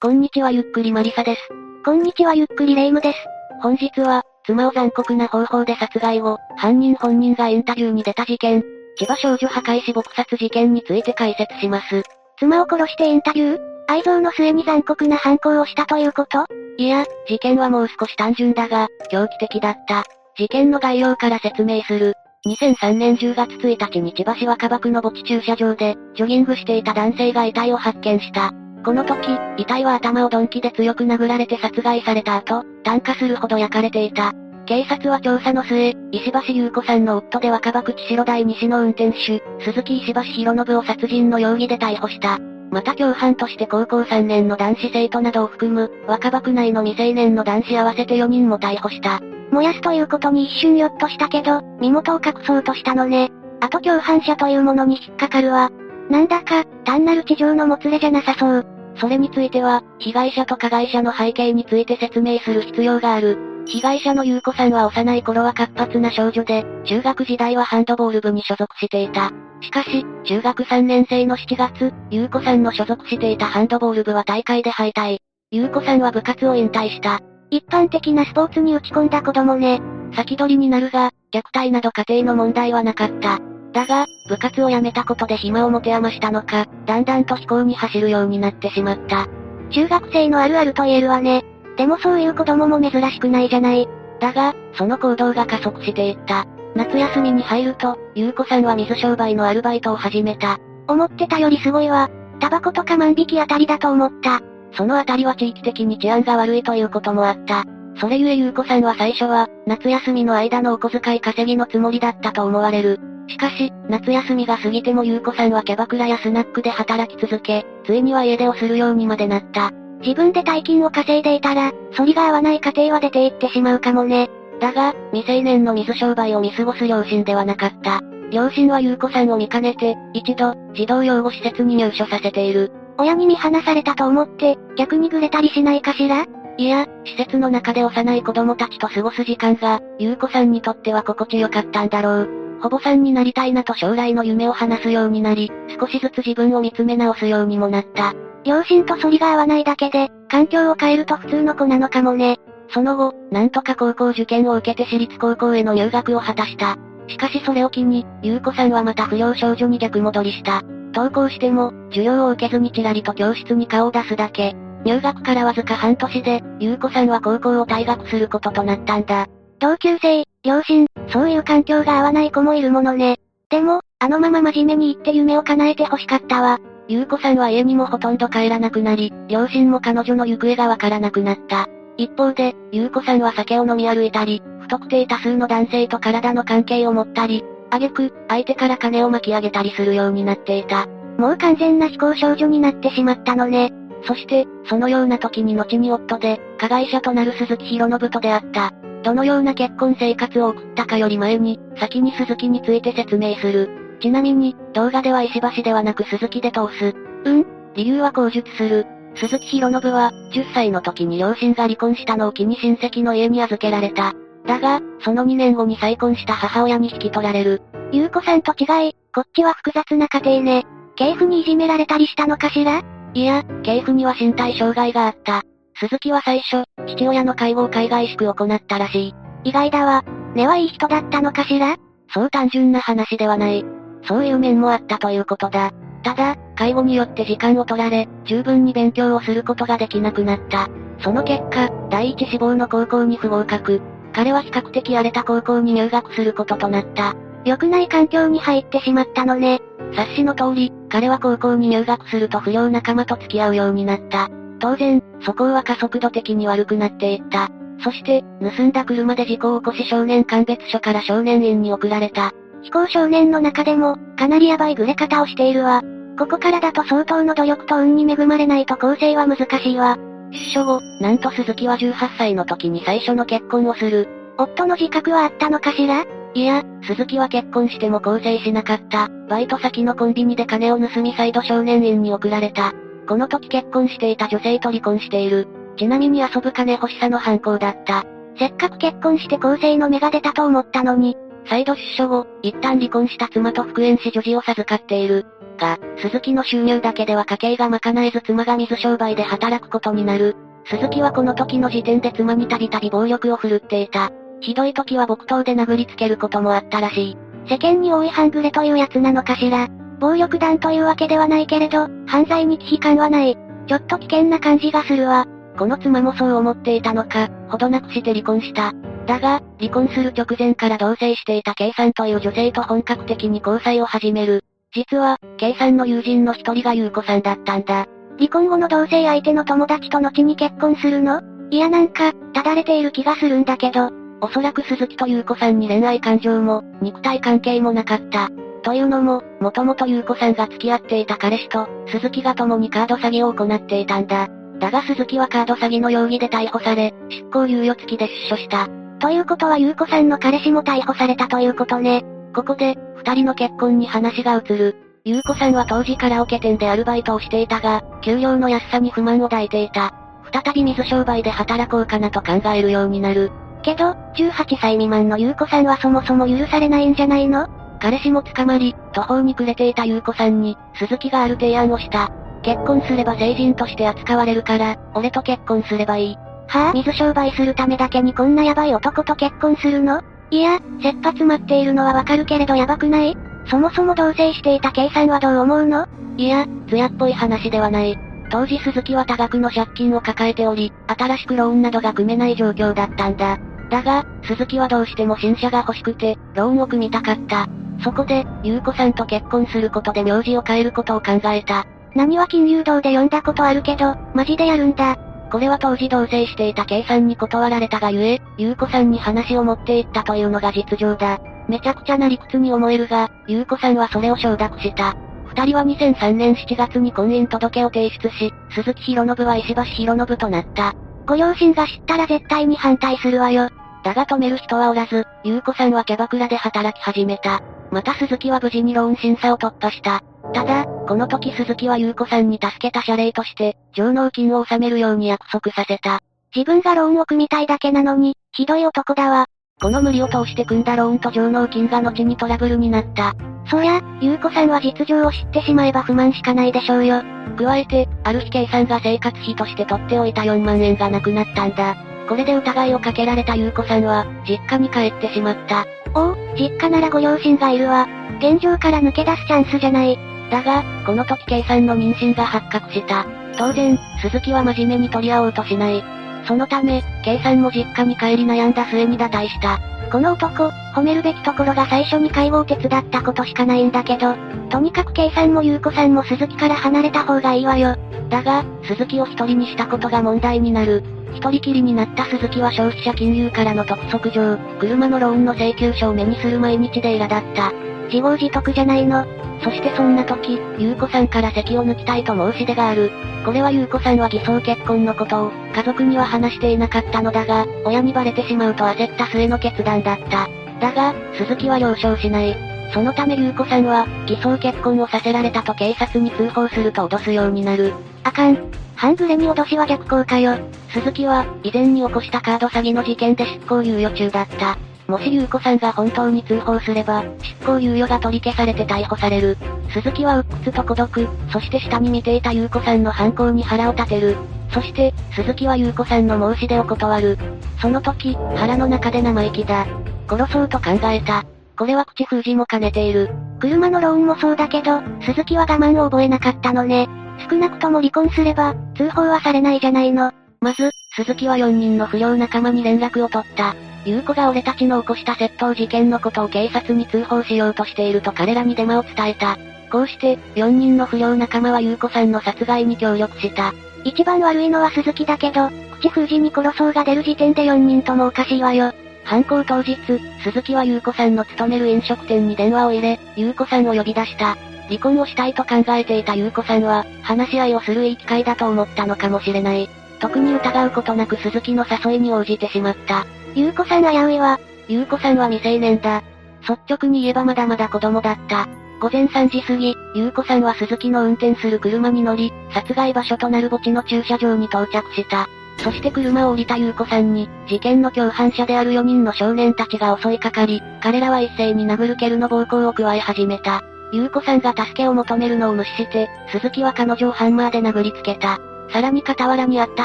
[0.00, 1.40] こんにちはゆっくりマリサです。
[1.84, 3.18] こんにちはゆっくりレイムです。
[3.60, 8.62] 本日は、妻を残酷な方法で殺害後、犯人本人がインタビューに出た事件、
[8.96, 12.04] 千葉少女破壊死撲殺事件について解説します。
[12.38, 13.58] 妻を殺してインタビュー？
[13.88, 16.46] 愛憎の末に残酷な犯行をしたということ？
[16.76, 20.04] いや、事件はもう少し単純だが、狂気的だった。
[20.36, 22.14] 事件の概要から説明する。
[22.46, 28.52] 2003年10月1日に千葉市若葉区の墓地駐車場で、ジョギングしていた男性が遺体を発見した。
[28.84, 34.32] この時、遺体は頭を鈍器で強く殴られて殺害された後、炭化するほど焼かれていた。
[34.66, 42.38] 警察は調査の末、石橋優子さんの夫で若葉区千代台西の運転手、鈴木石橋博信を殺人の容疑で逮捕した。
[42.70, 49.20] また共犯として高校3年の男子生徒などを含む、若葉区内の未成年の男子合わせて4人も逮捕した。
[49.50, 53.30] 燃やすということに一瞬よっとしたけど、身元を隠そうとしたのね。
[53.60, 55.70] あと共犯者というものに引っかかるわ。
[56.10, 58.77] なんだか、単なる地上のもつれじゃなさそう。
[59.00, 63.38] それについては、被害者と加害者の背景について説明する必要がある。
[63.66, 69.30] 被害者の優子さんは幼い頃は活発な少女で、中学時代はハンドボール部に所属していた。
[69.60, 75.18] しかし、中学3年生の7月、優子さんの所属していたハンドボール部は大会で敗退。
[75.50, 77.20] 優子さんは部活を引退した。
[77.50, 79.80] 一般的なスポーツに打ち込んだ子供ね。
[80.14, 83.38] 先取りになるが、虐待など家庭の問題はなかった。
[83.72, 89.26] だが、部活を辞めたことで暇を持て余したのか、だんだんと飛行に走るようになってしまった。
[89.70, 91.44] 中学生のあるあると言えるわね。
[91.76, 93.88] でもそういう子供も珍しくないじゃない。
[94.20, 96.46] だが、その行動が加速していった。
[96.74, 100.58] 夏休みに入ると、ゆうこさんは水商売のアルバイトを始めた。
[100.88, 102.10] 思ってたよりすごいわ。
[102.40, 104.40] タバコとか万引きあたりだと思った。
[104.72, 107.64] そのあたりは地域的に治安が悪いということもあった。
[108.00, 113.00] それゆえゆうこさんは最初は、夏休みの間のお小遣い稼ぎのつもりだったと思われる。
[113.28, 119.70] しかし、夏休みが過ぎても優子さんはキャバクラやスナックで働き続け、ついには家出をするようにまでなった。
[120.00, 124.30] 自分で大金を稼いでいたら、反りが合わない家庭は出て行ってしまうかもね。
[124.60, 128.00] だが、未成年の水商売を見過ごす両親ではなかった。
[128.30, 132.72] 両親は優子さんを見かねて、一度、児童養護施設に入所させている。
[132.98, 136.26] 親に見放されたと思って、逆にぐれたりしないかしら？
[136.56, 142.47] いや、施設の中で幼い子供たちと過ごす時間が、優子さんにとっては心地よかったんだろう。
[142.60, 148.14] ほぼさんになりたいなと将来の夢を話すようになり、少しずつ自分を見つめ直すようにもなった。
[148.44, 152.38] 両親と反りが合わないだけで、環境を変えると普通の子なのかもね。
[152.70, 156.76] その後、なんとか高校受験を受けて私立高校への入学を果たした。
[157.08, 160.62] しかしそれを機に、優子さんはまた不良少女に逆戻りした。
[160.94, 164.54] 登校しても、授業を受けずにちらりと教室に顔を出すだけ。
[164.84, 169.26] 入学からわずか半年で、優子さんは高校を退学することとなったんだ。
[169.60, 173.18] 同級生、両親、そういう環境が合わない子もいるものね。
[173.50, 176.58] でも、あのまま真面目に言って夢を叶えて欲しかったわ。
[176.86, 181.66] ゆうこさんは家にもほとんど帰らなくなり、両親も彼女の行方がわからなくなった。
[181.96, 190.86] 一方で、ゆうこさんは酒を飲み歩いたり、不特定多数の男性と体の関係を持ったり、挙句、相手から金を巻き上げたりするようになっていた。
[191.18, 193.72] もう完全な非行少女になってしまったのね。
[194.04, 198.72] そして、そのような時に後に夫で、加害者となる鈴木博信と出会った。
[199.02, 203.70] どのような結婚生活を送ったかより前に、先に鈴木について説明する。
[204.00, 206.94] ちなみに、動画では石橋ではなく鈴木で通す。
[207.24, 207.46] うん？
[207.74, 208.86] 理由は口述する。
[209.16, 214.14] 鈴木博信は、10歳の時に両親が離婚したのを機に親戚の家に預けられた。
[214.46, 217.62] だが、その2年後に再婚した母親に引き取られる。
[217.92, 220.66] ゆうこさんと違い、こっちは複雑な家庭ね。
[220.96, 222.82] 系譜にいじめられたりしたのかしら？
[223.14, 225.42] いや、系譜には身体障害があった。
[225.80, 229.14] 鈴木は最初、父親の介護を海外宿行ったらしい。
[229.44, 230.04] 意外だわ。
[230.34, 231.76] 根はいい人だったのかしら？
[232.12, 233.64] そう単純な話ではない。
[234.06, 235.70] そういう面もあったということだ。
[236.02, 240.68] ただ、介護によって時間を取られ、十分に勉強をすることができなくなった。
[241.00, 243.80] その結果、第一志望の高校に不合格。
[244.12, 247.14] 彼は比較的荒れた高校に入学することとなった。
[247.44, 249.60] 良くない環境に入ってしまったのね。
[249.92, 254.28] 察しの通り、彼は高校に入学すると不良仲間と付き合うようになった。
[254.58, 257.48] 当然、そこは加速度的に悪くなっていった。
[257.82, 262.32] そして、盗んだ車で事故を起こし少年鑑別所から少年院に送られた。
[262.62, 265.82] 非行少年の中でも、かなりヤバいグレ方をしているわ。
[266.18, 269.96] ここからだと相当の努力と運に恵まれないと構成は難しいわ。
[270.32, 274.08] 出所後、なんと鈴木は18歳の時に最初の結婚をする。
[274.36, 276.04] 夫の自覚はあったのかしら？
[276.34, 279.08] いや、鈴木は結婚しても更生しなかった。
[279.28, 282.72] バイト先のコンビニで金を盗み再度少年院に送られた。
[283.08, 285.48] この時結婚していた女性と離婚している。
[285.78, 288.04] ちなみに遊ぶ金欲しさの犯行だった。
[288.38, 291.16] せっかく結婚して構成の芽が出たと思ったのに、
[291.46, 295.26] 再度出所後、一旦離婚した妻と復縁し女児を授かっている。
[295.58, 300.36] が、鈴木の収入だけでは家計が賄えず妻が水商売で働くことになる。
[300.66, 304.10] 鈴木はこの時の時点で妻にたびたび暴力を振るっていた。
[304.40, 307.16] ひどい時は木刀で殴りつけることもあったらしい。
[307.48, 309.68] 世間に多い半グレというやつなのかしら。
[309.98, 313.36] 暴力団というわけではないけれど、犯罪に危機感はない。
[313.66, 315.26] ちょっと危険な感じがするわ。
[315.58, 318.72] この妻もそう思っていたのか、ほどなくして離婚した。
[319.06, 324.44] だが、離婚する直前から同棲していた K さんという女性と本格的に交際を始める。
[324.72, 327.86] 実は、K さんの友人の一人が優子さんだったんだ。
[328.18, 331.22] 離婚後の同棲相手の友達と後に結婚するの？
[331.50, 333.90] いやなんか、ただれている気がするんだけど。
[334.20, 338.28] おそらく鈴木と優子さんに恋愛感情も、肉体関係もなかった。
[338.68, 344.28] というのも、もともと優子さんが付き合っていた彼氏と、鈴木が共にカード詐欺を行っていたんだ。
[344.58, 348.68] だが鈴木はカード詐欺の容疑で逮捕され、執行猶予付きで出所した。
[348.98, 352.04] ということは優子さんの彼氏も逮捕されたということね。
[352.34, 354.76] ここで、二人の結婚に話が移る。
[355.02, 359.94] 優子さんは当時カラオケ店でアルバイトをしていたが、給料の安さに不満を抱いていた。
[360.30, 363.32] 再び水商売で働こうかなと考えるようになる。
[363.62, 367.48] けど、18歳未満の優子さんはそもそも許されないんじゃないの？
[367.78, 372.10] 彼氏も捕まり、途方に暮れていた優子さんに、鈴木がある提案をした。
[372.42, 376.16] 結婚すれば成人として扱われるから、俺と結婚すればいい。
[376.46, 380.00] はぁ、あ、水商売するためだけにこんなヤバい男と結婚するの？
[380.30, 383.16] いや、切羽詰まっているのはわかるけれどヤバくない？
[383.46, 385.86] そもそも同棲していた K さんはどう思うの？
[386.16, 387.96] いや、艶っぽい話ではない。
[388.30, 393.38] 当時鈴木は多額の借金を抱えており、新しくローンなどが組めない状況だったんだ。
[393.70, 397.46] だが、鈴木はどうしても新車が欲しくて、ローンを組みたかった。
[397.82, 401.66] そこで、優子さんと結婚することで名字を変えることを考えた。
[401.94, 404.96] 何は金融道で読んだことあるけど、マジでやるんだ。
[405.30, 411.18] これは当時同棲していた K さんに断られたがゆえ、優子さんに話を持っていったというのが実情だ。
[411.48, 414.94] めちゃくちゃな理屈に思えるが、優子さんはそれを承諾した。
[415.26, 420.74] 二人は2003年7月に婚姻届を提出し、鈴木博信は石橋博信となった。
[421.06, 423.48] ご両親が知ったら絶対に反対するわよ。
[423.82, 427.40] だが止める人はおらず、優子さんはキャバクラで働き始めた。
[427.70, 430.02] また鈴木は無事にローン審査を突破した。
[430.34, 436.00] ただ、この時鈴木は優子さんに助けた謝礼として、上納金を納めるように約束させた。
[436.34, 439.26] 自分がローンを組みたいだけなのに、ひどい男だわ。
[439.60, 443.14] この無理を通して組んだローンと上納金が後にトラブルになった。
[443.50, 447.02] そりゃ、優子さんは実情を知ってしまえば不満しかないでしょうよ。
[447.36, 451.76] 加えて、ある日計算が生活費として取っておいた4万円がなくなったんだ。
[452.08, 455.66] これで疑いをかけられた優子さんは、実家に帰ってしまった。
[455.94, 457.86] おお、実家ならご両親がいるわ。
[458.18, 459.98] 現状から抜け出すチャンスじゃない。
[460.30, 463.06] だが、この時計算の妊娠が発覚した。
[463.36, 465.82] 当然、鈴木は真面目に取り合おうとしない。
[466.26, 469.60] そのため、計算も実家に帰り悩んだ末に打退した。
[469.90, 474.14] この男、褒めるべきところが最初に介護を手伝ったことしかないんだけど、
[474.50, 477.76] とにかく計算も優子さんも鈴木から離れた方がいいわよ。
[478.10, 480.82] だが、鈴木を一人にしたことが問題になる。
[481.14, 487.67] 一人きりになった鈴木は消費者金融からの督促状、車のローンの請求書を目にする毎日で苛立った。
[487.88, 489.04] 自業自得じゃないの。
[489.42, 492.90] そしてそんな時、優子さんから席を抜きたいと申し出がある。
[493.24, 500.28] これは優子さんは偽装結婚のことを、家族には話していなかったのだが、親にバレてしまうと焦った末の決断だった。
[500.60, 502.36] だが、鈴木は了承しない。
[502.72, 507.72] そのため優子さんは、偽装結婚をさせられたと警察に通報すると脅すようになる。
[508.04, 508.38] あかん。
[508.76, 510.36] 半グレに脅しは逆効果よ。
[510.68, 514.58] 鈴木は、以前に起こしたカード詐欺の事件で執行猶予中だった。
[514.88, 519.36] もし優子さんが本当に通報すれば、執行猶予が取り消されて逮捕される。
[519.70, 524.16] 鈴木は鬱屈と孤独、そして下に見ていた優子さんの犯行に腹を立てる。
[524.50, 527.18] そして、鈴木は優子さんの申し出を断る。
[527.60, 529.66] その時、腹の中で生意気だ。
[530.08, 531.22] 殺そうと考えた。
[531.58, 533.10] これは口封じも兼ねている。
[533.40, 536.88] 車のローンもそうだけど、鈴木は我慢を覚えなかったのね。
[537.28, 540.10] 少なくとも離婚すれば、通報はされないじゃないの。
[540.40, 543.54] まず、鈴木は4人の不良仲間に連絡を取った。
[543.84, 549.38] 優子が俺たちの起こした窃盗事件のことを警察に通報しようとしていると彼らにデマを伝えた。
[549.70, 553.52] こうして、4人の不良仲間は優子さんの殺害に協力した。
[553.84, 558.72] 一番悪いのは鈴木だけど、口封じに殺そうが出る時点で4人ともおかしいわよ。
[559.04, 559.76] 犯行当日、
[560.22, 564.36] 鈴木は優子さんの勤める飲食店に電話を入れ、優子さんを呼び出した。
[564.68, 569.68] 離婚をしたいと考えていた優子さんは、話し合いをするいい機会だと思ったのかもしれない。
[569.98, 573.06] 特に疑うことなく鈴木の誘いに応じてしまった。
[573.34, 574.38] 優子さん危ういわ。
[574.68, 576.02] 優子さんは未成年だ。
[576.40, 578.48] 率直に言えばまだまだ子供だった。
[578.80, 585.26] 午前3時過ぎ、優子さんは鈴木の運転する車に乗り、殺害場所となる墓地の駐車場に到着した。
[585.58, 593.62] そして車を降りた優子さんに、事件の共犯者である4人の少年たちが襲いかかり、彼らは一斉に殴る蹴るの暴行を加え始めた。
[593.92, 598.38] 優子さんが助けを求めるのを無視して、鈴木は彼女をハンマーで殴りつけた。
[598.70, 599.84] さらに傍らにあった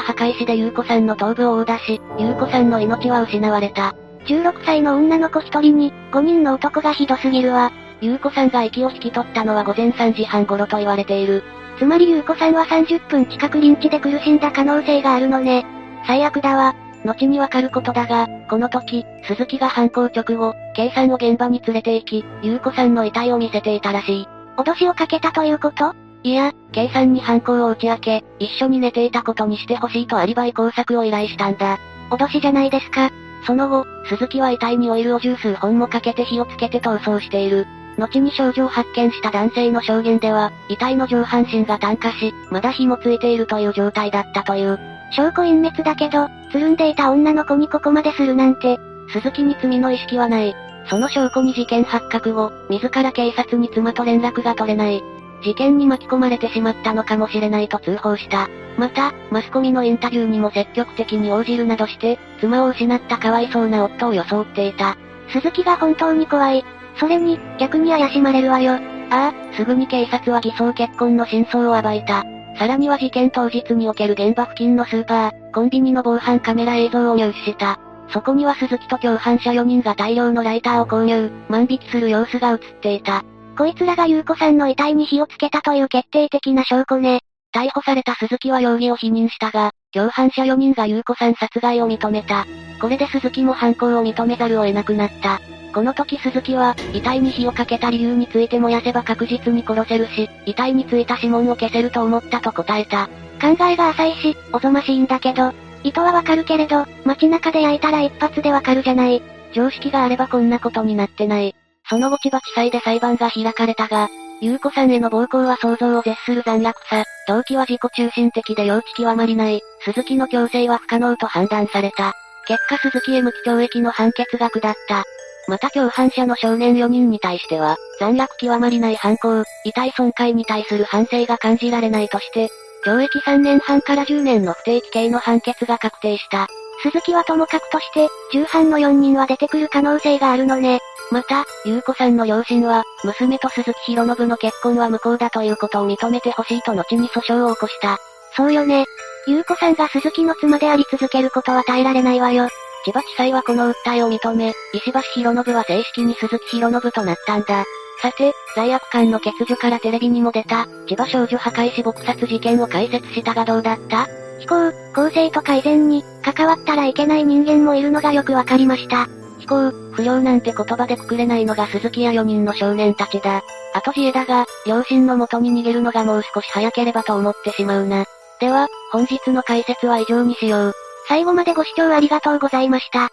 [0.00, 3.94] 墓石で優子さんの頭部を殴打し、優子さんの命は失われた。
[4.26, 7.72] 16歳の女の子一人に、5人の男がひどすぎるわ。
[8.00, 11.42] 優子さんが息を引き取ったのは午前3時半頃と言われている。
[11.78, 15.66] つまり優子さんは30分近くリンチで苦しんだ可能性があるのね。
[16.06, 16.74] 最悪だわ。
[17.04, 24.28] 後にわかることだが、この時、鈴木が犯行直後、K さんを現場に連れて行き、優子さんの遺体を見せていたらしい。
[24.56, 25.94] 脅しをかけたということ？
[26.24, 31.78] いや、K さんに犯行を打ち明け、一緒に寝ていたことにしてほしいとアリバイ工作を依頼したんだ。
[32.10, 33.10] 脅しじゃないですか。
[33.46, 37.66] その後、鈴木は遺体にオイルを十数本もかけて火をつけて逃走している。
[37.98, 44.78] 後に少女を発見した男性の証言では、遺体の上半身が炭化し、まだ火もついているという状態だったという。
[45.10, 50.54] 証拠隠滅だけど、つるんでいた女の子にここまでするなんて、鈴木に罪の意識はない。
[50.88, 55.02] その証拠に事件発覚後、自ら警察に妻と連絡が取れない。
[55.44, 58.48] 事件に巻き込まれてしまったのかもしれないと通報した。
[58.78, 64.96] また、マスコミのインタビューにも積極的に応じるなどして、妻を失ったかわいそうな夫を装っていた。
[65.28, 66.64] 鈴木が本当に怖い。
[66.96, 68.72] それに、逆に怪しまれるわよ。
[69.10, 72.24] ああ、すぐに警察は偽装結婚の真相を暴いた。
[72.58, 77.78] さらには事件当日における現場付近のスーパー、コンビニの防犯カメラ映像を入手した。
[78.08, 83.24] そこには鈴木と共犯者4人が大量のライターを購入、万引きする様子が映っていた。
[83.56, 87.20] こいつらが優子さんの遺体に火をつけたという決定的な証拠ね。
[87.54, 92.46] 逮捕された鈴木は容疑を否認したが、共犯者4人が優子さん殺害を認めた。
[92.80, 95.40] これで鈴木も犯行を認めざるを得なくなった。
[95.72, 103.08] この時鈴木は、遺体に火をかけた理由について燃やせば確実に殺せるし、遺体についた指紋を消せると思ったと答えた。
[103.40, 105.52] 考えが浅いし、おぞましいんだけど、
[105.84, 109.22] 意図はわかるけれど、街中で焼いたら一発でわかるじゃない。
[109.52, 111.54] 常識があればこんなことになってない。
[111.88, 114.08] その後千葉地裁で裁判が開かれたが、
[114.40, 122.12] 優子さんへの暴行は想像を絶する残虐さ、動機は自己中心的で幼稚極まりない、鈴木の強制は不可能と判断された。
[122.46, 125.04] 結果鈴木へ無期懲役の判決が下った。
[125.46, 132.48] また共犯者の少年4人に対しては、残虐極まりない犯行、遺体損壊に対する反省が感じられないとして、
[132.84, 136.48] 懲役3年半から10年の不定期刑の判決が確定した。
[136.84, 140.80] 鈴木はともかくとして、重犯の4人は出てくる可能性があるのね。
[141.10, 147.96] また、優子さんの両親は、娘と鈴木博信の結婚は無効だということを認めてほしいと後に訴訟を起こした。
[148.36, 148.84] そうよね。
[149.26, 152.48] 優子さんが鈴木の妻であり続けることは耐えられないわよ。
[152.84, 157.64] 千葉地裁はこの訴えを認め、石橋博信は正式に鈴木博信となったんだ。
[158.02, 164.06] さて、罪悪感の欠如からテレビにも出た、千葉少女破壊死撲殺事件を解説したがどうだった？
[164.44, 169.08] 飛行、構成と改善に、関わったらいけない人間もいるのがよくわかりました。
[169.38, 173.42] 飛行、不良なんて言葉でくくれないのが鈴木や4人の少年たちだ。
[173.74, 178.04] あと自衛だが、両親の元に逃げるのがもう少し早ければと思ってしまうな。
[178.40, 180.72] では、本日の解説は以上にしよう。
[181.08, 183.10] 最後までご視聴ありがとうございました。